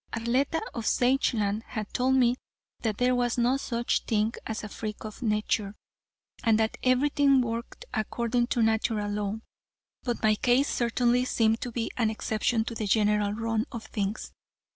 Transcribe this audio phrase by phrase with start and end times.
[0.15, 2.35] Arletta of Sageland had told me
[2.79, 5.75] that there was no such thing as a freak of nature,
[6.43, 9.35] and that everything worked according to Natural Law,
[10.01, 14.33] but my case certainly seemed to be an exception to the general run of things.